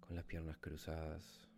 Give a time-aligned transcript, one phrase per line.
[0.00, 1.48] Con las piernas cruzadas.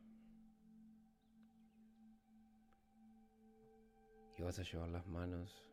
[4.37, 5.65] Y vas a llevar las manos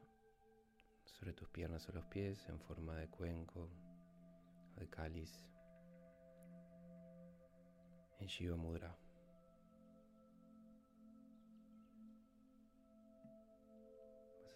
[1.05, 3.69] sobre tus piernas o los pies en forma de cuenco
[4.75, 5.31] o de cáliz
[8.19, 8.97] en Shiva Mudra.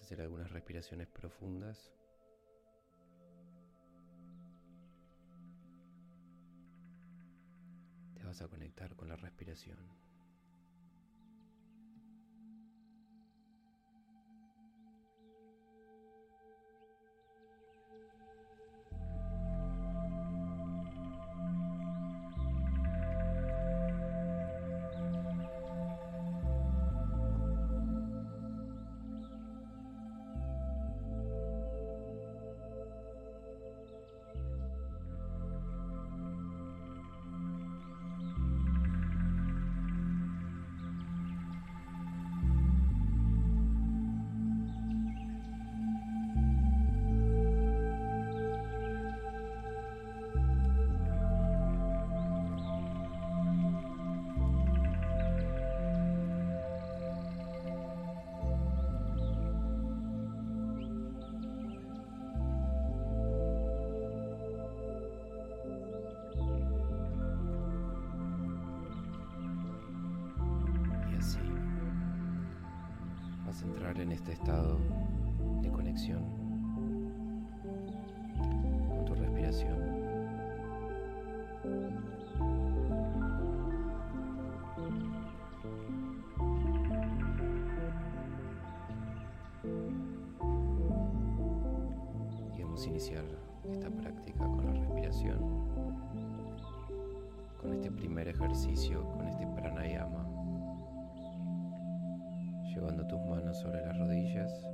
[0.01, 1.93] hacer algunas respiraciones profundas.
[8.31, 9.77] Vas a conectar con la respiración.
[73.99, 74.77] En este estado
[75.61, 76.23] de conexión
[78.89, 79.77] con tu respiración.
[92.57, 93.25] Y vamos a iniciar
[93.69, 95.39] esta práctica con la respiración,
[97.59, 100.40] con este primer ejercicio, con este pranayama
[102.73, 104.65] llevando tus manos sobre las rodillas.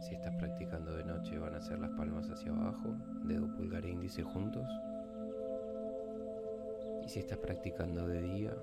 [0.00, 3.90] Si estás practicando de noche van a ser las palmas hacia abajo, dedo pulgar e
[3.90, 4.68] índice juntos.
[7.04, 8.56] Y si estás practicando de día,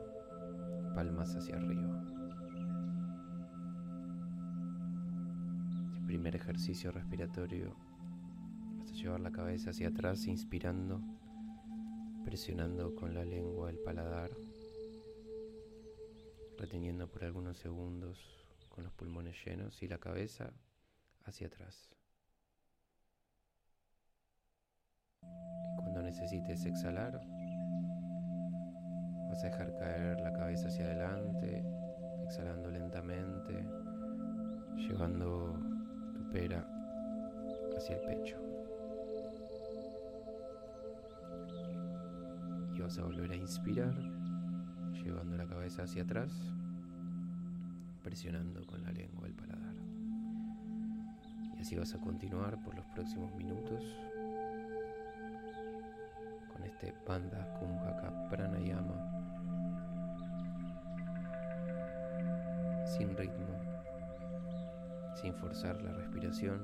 [0.94, 2.04] palmas hacia arriba.
[5.98, 7.76] El primer ejercicio respiratorio
[8.80, 11.02] vas a llevar la cabeza hacia atrás inspirando,
[12.26, 14.32] presionando con la lengua el paladar
[16.62, 20.54] reteniendo por algunos segundos con los pulmones llenos y la cabeza
[21.26, 21.90] hacia atrás.
[25.78, 27.20] Cuando necesites exhalar,
[29.28, 31.66] vas a dejar caer la cabeza hacia adelante,
[32.26, 33.66] exhalando lentamente,
[34.78, 35.60] llevando
[36.14, 36.64] tu pera
[37.76, 38.38] hacia el pecho.
[42.76, 44.21] Y vas a volver a inspirar
[45.04, 46.32] llevando la cabeza hacia atrás,
[48.04, 49.76] presionando con la lengua el paladar.
[51.58, 53.84] Y así vas a continuar por los próximos minutos
[56.52, 59.22] con este Panda Kumhaka Pranayama
[62.98, 63.56] sin ritmo,
[65.16, 66.60] sin forzar la respiración,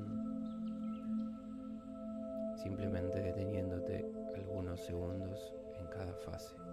[2.62, 4.06] simplemente deteniéndote
[4.36, 6.67] algunos segundos en cada fase.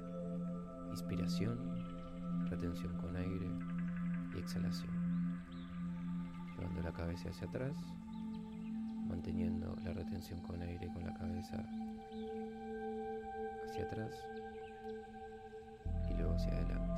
[0.95, 1.59] Inspiración,
[2.49, 3.51] retención con aire
[4.33, 4.93] y exhalación.
[6.57, 7.77] Llevando la cabeza hacia atrás,
[9.09, 11.57] manteniendo la retención con aire con la cabeza
[13.65, 14.13] hacia atrás
[16.09, 16.94] y luego hacia adelante.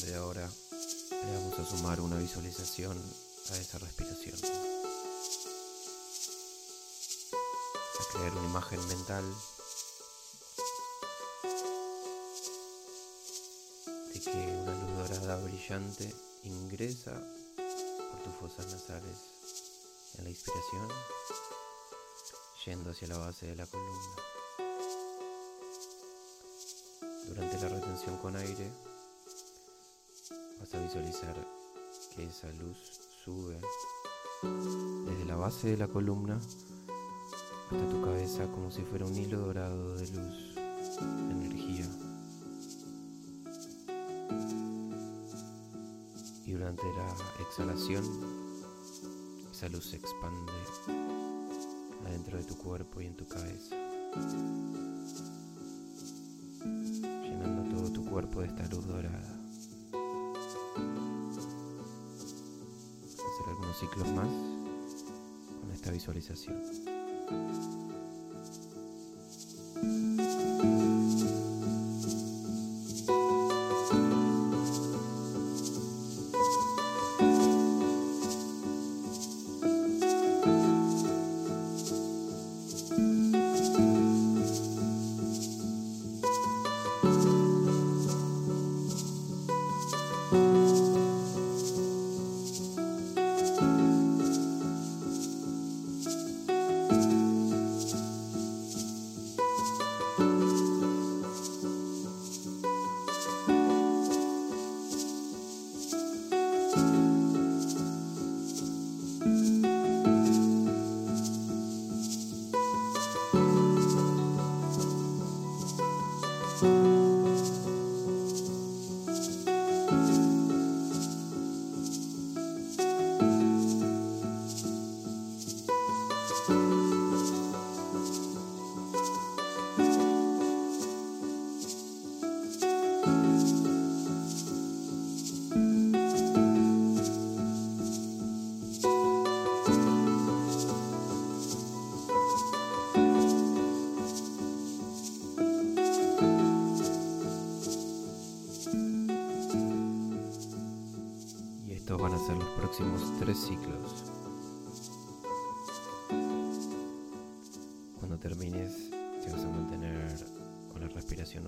[0.00, 0.48] Partir de ahora
[1.10, 2.96] le vamos a sumar una visualización
[3.50, 4.36] a esa respiración.
[7.98, 9.24] A crear una imagen mental
[14.14, 16.14] de que una luz dorada brillante
[16.44, 17.12] ingresa
[18.10, 19.16] por tus fosas nasales
[20.18, 20.88] en la inspiración,
[22.64, 24.16] yendo hacia la base de la columna.
[27.26, 28.89] Durante la retención con aire,
[30.60, 31.34] vas a visualizar
[32.14, 32.76] que esa luz
[33.24, 33.58] sube
[35.06, 39.94] desde la base de la columna hasta tu cabeza como si fuera un hilo dorado
[39.96, 41.86] de luz, de energía.
[46.46, 48.04] Y durante la exhalación,
[49.50, 50.52] esa luz se expande
[52.06, 53.76] adentro de tu cuerpo y en tu cabeza,
[57.22, 59.39] llenando todo tu cuerpo de esta luz dorada.
[63.14, 64.28] Hacer algunos ciclos más
[65.60, 66.56] con esta visualización.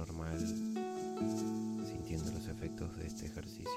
[0.06, 0.36] Normal,
[1.86, 3.70] sintiendo los efectos de este ejercicio.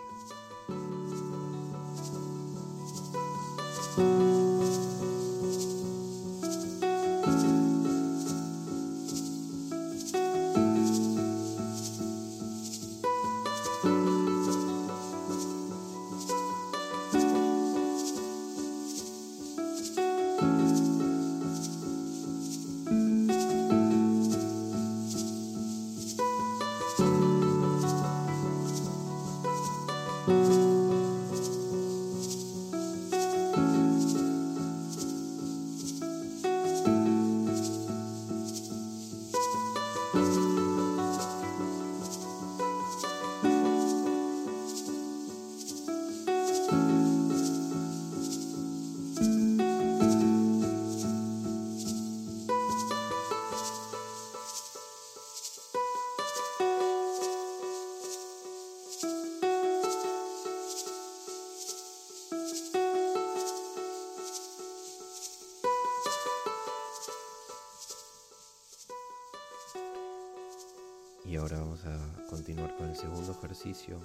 [72.77, 73.99] Con el segundo ejercicio.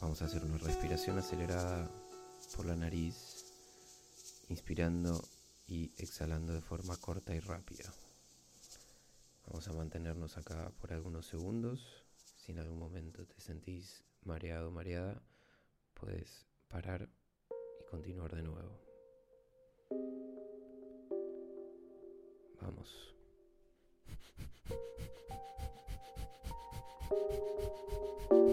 [0.00, 1.90] Vamos a hacer una respiración acelerada
[2.56, 3.44] por la nariz,
[4.48, 5.22] inspirando
[5.66, 7.92] y exhalando de forma corta y rápida.
[9.46, 12.04] Vamos a mantenernos acá por algunos segundos.
[12.36, 15.22] Si en algún momento te sentís mareado o mareada,
[15.94, 17.08] puedes parar
[17.80, 18.80] y continuar de nuevo.
[22.60, 23.13] Vamos.
[27.10, 28.43] thank you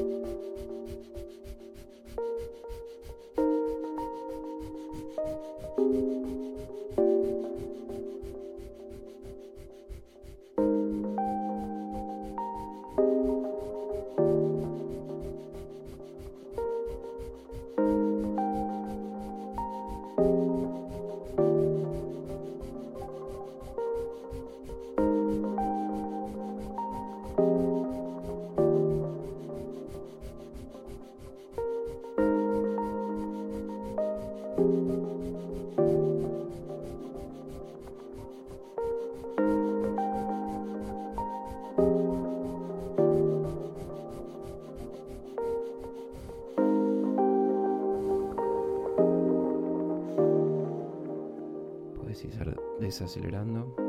[52.91, 53.80] desacelerando.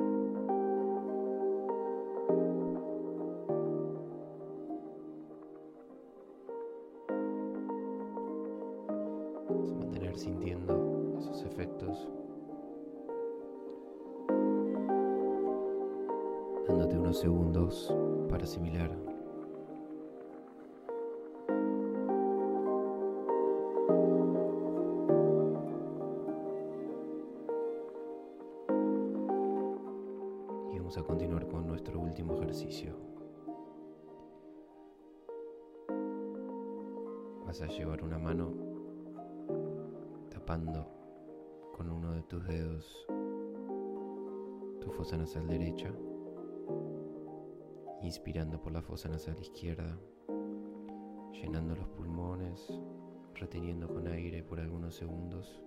[40.42, 40.84] Tapando
[41.76, 43.06] con uno de tus dedos
[44.80, 45.88] tu fosa nasal derecha,
[48.02, 49.96] inspirando por la fosa nasal izquierda,
[51.32, 52.76] llenando los pulmones,
[53.36, 55.62] reteniendo con aire por algunos segundos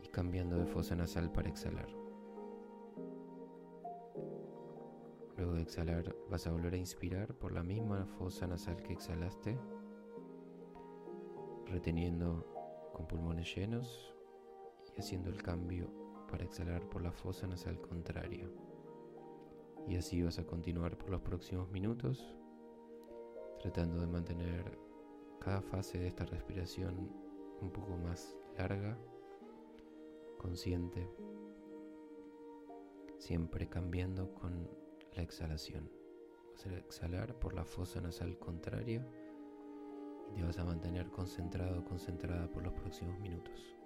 [0.00, 1.88] y cambiando de fosa nasal para exhalar.
[5.36, 9.58] Luego de exhalar vas a volver a inspirar por la misma fosa nasal que exhalaste,
[11.66, 12.59] reteniendo
[13.00, 14.14] con pulmones llenos
[14.94, 15.90] y haciendo el cambio
[16.30, 18.46] para exhalar por la fosa nasal contraria.
[19.88, 22.36] Y así vas a continuar por los próximos minutos,
[23.58, 24.78] tratando de mantener
[25.40, 27.10] cada fase de esta respiración
[27.62, 28.98] un poco más larga,
[30.36, 31.08] consciente,
[33.16, 34.68] siempre cambiando con
[35.16, 35.90] la exhalación.
[36.52, 39.06] Vas a exhalar por la fosa nasal contraria
[40.34, 43.76] te vas a mantener concentrado concentrada por los próximos minutos.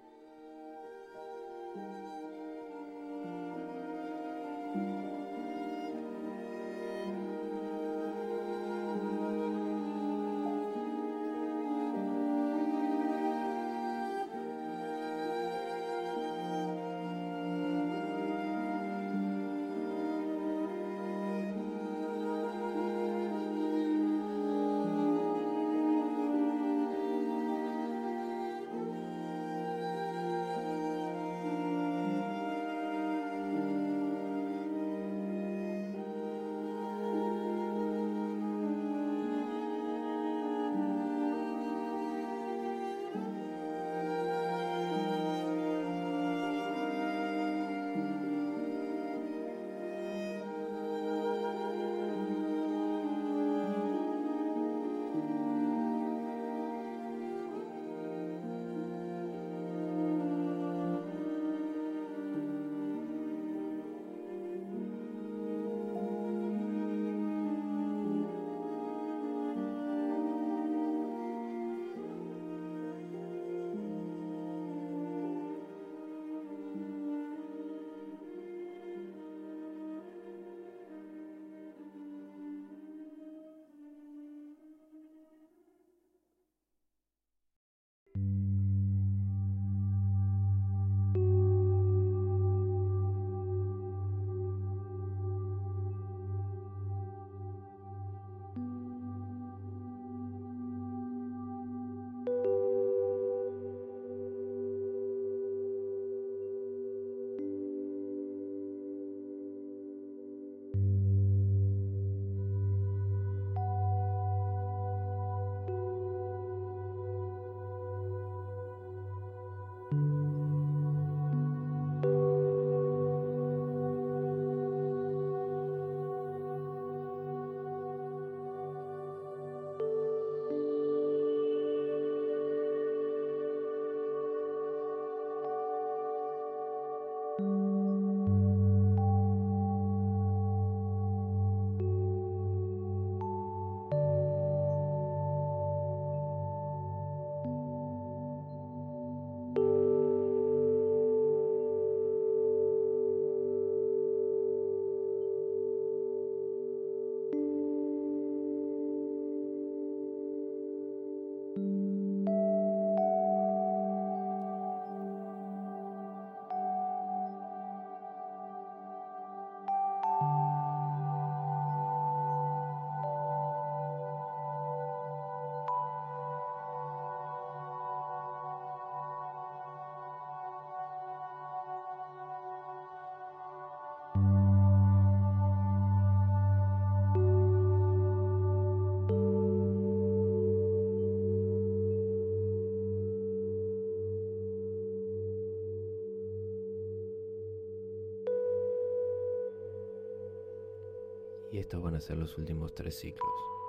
[201.65, 203.64] Estos van a ser los últimos tres ciclos.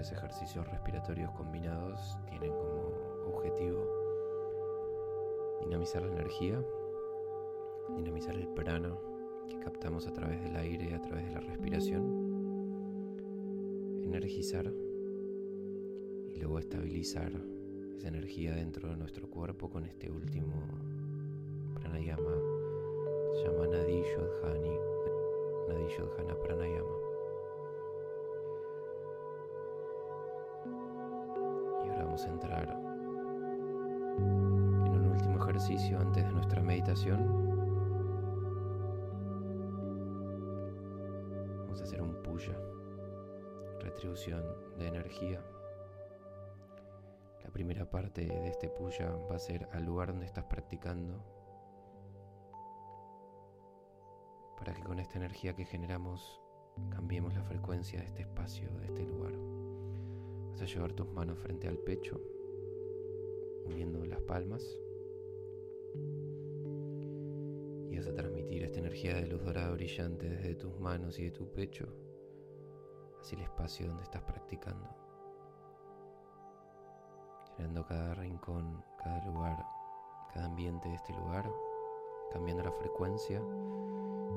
[0.00, 2.92] Ejercicios respiratorios combinados tienen como
[3.34, 3.84] objetivo
[5.64, 6.64] dinamizar la energía,
[7.96, 8.96] dinamizar el prana
[9.48, 12.04] que captamos a través del aire, a través de la respiración,
[14.04, 14.72] energizar
[16.28, 17.32] y luego estabilizar
[17.96, 20.54] esa energía dentro de nuestro cuerpo con este último
[21.74, 22.36] pranayama,
[23.34, 24.76] se llama Nadi Shodhani,
[25.68, 25.88] Nadi
[26.44, 26.97] Pranayama.
[32.26, 32.68] Entrar
[34.18, 37.48] en un último ejercicio antes de nuestra meditación.
[41.60, 42.58] Vamos a hacer un puya,
[43.80, 44.42] retribución
[44.78, 45.44] de energía.
[47.44, 51.24] La primera parte de este puya va a ser al lugar donde estás practicando,
[54.58, 56.42] para que con esta energía que generamos
[56.90, 59.57] cambiemos la frecuencia de este espacio, de este lugar.
[60.58, 62.20] Vas a llevar tus manos frente al pecho,
[63.64, 64.80] uniendo las palmas.
[67.88, 71.30] Y vas a transmitir esta energía de luz dorada brillante desde tus manos y de
[71.30, 71.86] tu pecho
[73.20, 74.88] hacia el espacio donde estás practicando.
[77.56, 79.64] Llenando cada rincón, cada lugar,
[80.34, 81.48] cada ambiente de este lugar,
[82.32, 83.40] cambiando la frecuencia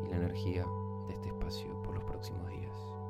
[0.06, 0.68] y la energía
[1.08, 3.01] de este espacio por los próximos días.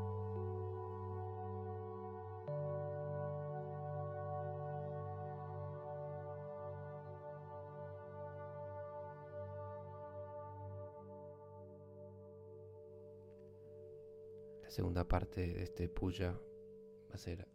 [14.82, 17.48] Segunda parte de este puya va a ser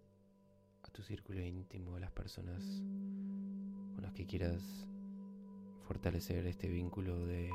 [0.85, 2.63] a tu círculo íntimo, a las personas
[3.93, 4.87] con las que quieras
[5.89, 7.51] fortalecer este vínculo de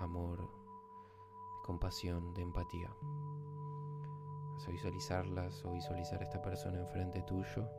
[0.00, 2.90] amor, de compasión, de empatía.
[4.54, 7.70] Vas a visualizarlas o visualizar a esta persona enfrente tuyo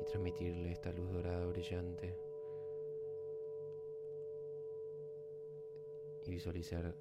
[0.00, 2.18] y transmitirle esta luz dorada brillante
[6.26, 6.96] y visualizar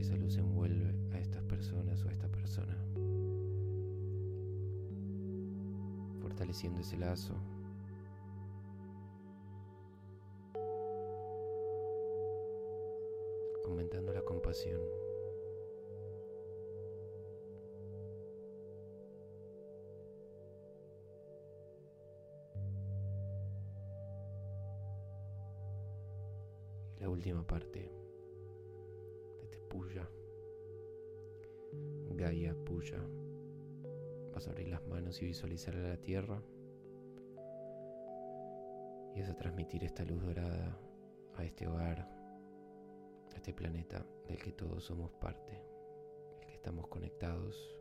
[0.00, 2.76] esa luz envuelve a estas personas o a esta persona,
[6.20, 7.34] fortaleciendo ese lazo.
[13.66, 14.80] aumentando la compasión.
[27.00, 28.05] La última parte.
[32.26, 32.98] Gaia Puya.
[34.34, 36.42] Vas a abrir las manos y visualizar a la tierra.
[39.14, 40.76] Y vas a transmitir esta luz dorada
[41.36, 45.62] a este hogar, a este planeta del que todos somos parte,
[46.40, 47.80] el que estamos conectados.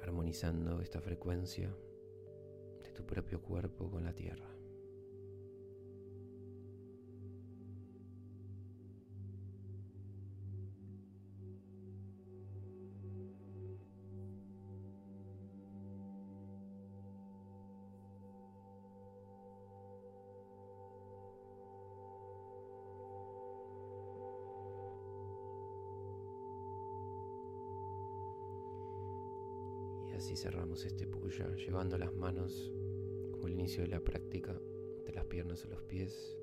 [0.00, 1.70] Armonizando esta frecuencia
[2.82, 4.59] de tu propio cuerpo con la tierra.
[30.30, 32.72] Así cerramos este puya, llevando las manos,
[33.32, 34.52] como el inicio de la práctica,
[35.04, 36.38] de las piernas a los pies,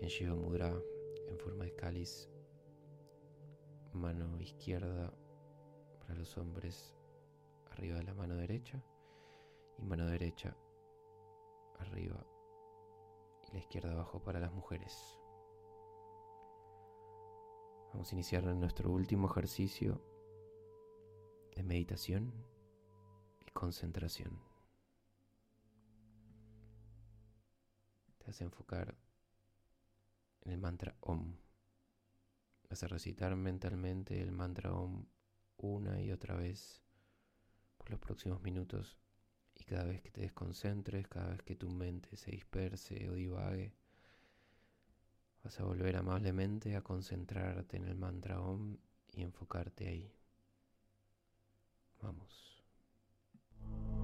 [0.00, 0.78] en Shiva Mudra,
[1.26, 2.28] en forma de cáliz,
[3.94, 5.14] mano izquierda
[5.98, 6.94] para los hombres
[7.70, 8.84] arriba de la mano derecha
[9.78, 10.54] y mano derecha
[11.78, 12.22] arriba
[13.48, 15.18] y la izquierda abajo para las mujeres.
[17.94, 20.02] Vamos a iniciar nuestro último ejercicio
[21.56, 22.53] de meditación
[23.54, 24.38] concentración.
[28.18, 28.94] Te hace enfocar
[30.42, 31.36] en el mantra OM.
[32.68, 35.06] Vas a recitar mentalmente el mantra OM
[35.56, 36.82] una y otra vez
[37.78, 38.98] por los próximos minutos
[39.54, 43.72] y cada vez que te desconcentres, cada vez que tu mente se disperse o divague,
[45.44, 48.76] vas a volver amablemente a concentrarte en el mantra OM
[49.12, 50.12] y enfocarte ahí.
[52.02, 52.53] Vamos.
[53.66, 54.03] Thank you.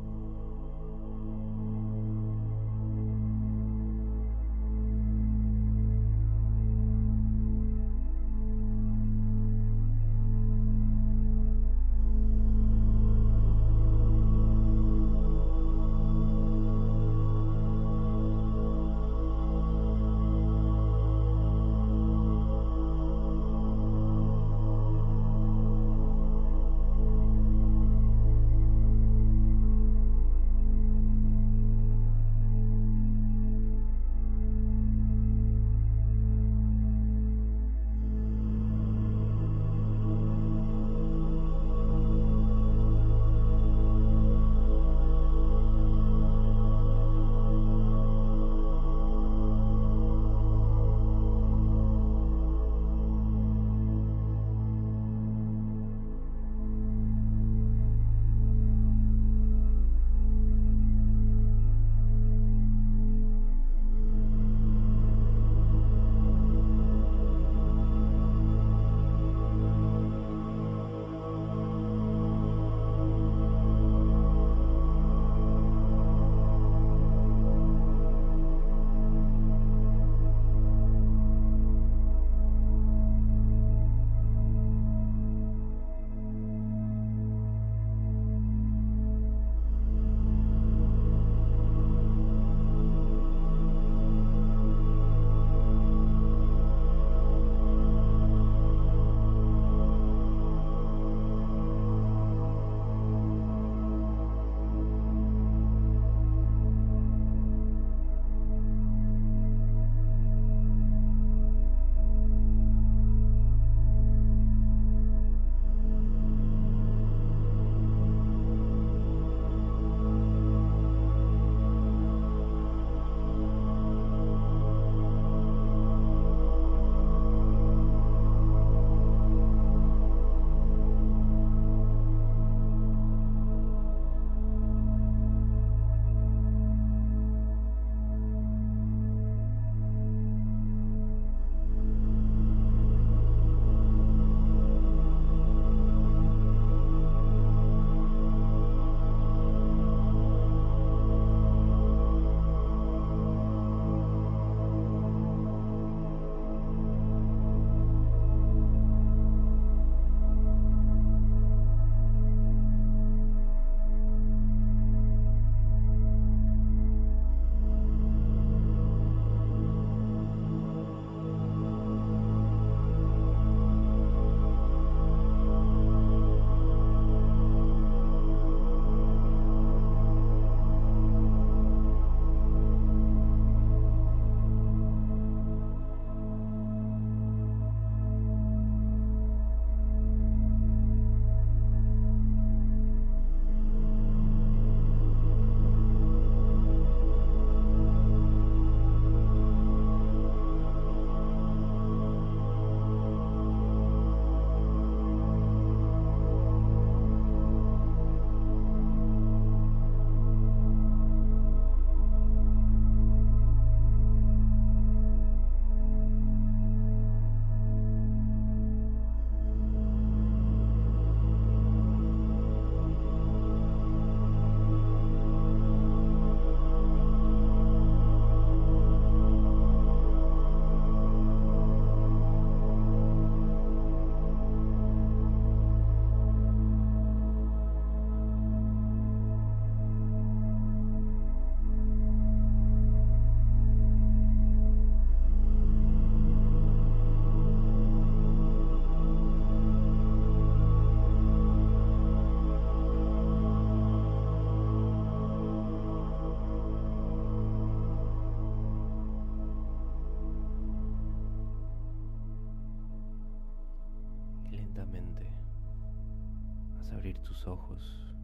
[266.93, 268.15] Abrir tus ojos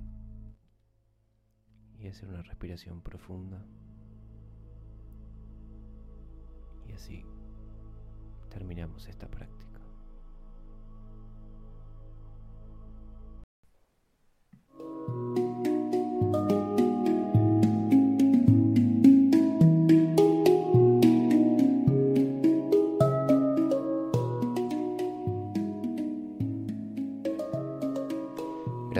[1.99, 3.65] y hacer una respiración profunda.
[6.87, 7.25] Y así
[8.51, 9.76] terminamos esta práctica.